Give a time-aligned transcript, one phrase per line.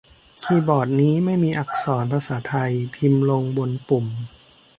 [0.41, 4.05] คีย์บอร์ดนี้ไม่มีอักษรภาษาไทยพิมพ์ลงบนปุ่ม